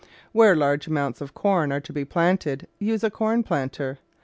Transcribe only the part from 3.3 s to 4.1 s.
planter.